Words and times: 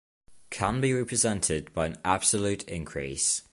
Can 0.49 0.81
be 0.81 0.93
represented 0.93 1.71
by 1.75 1.85
an 1.85 1.97
'absolute' 2.03 2.63
increase. 2.63 3.43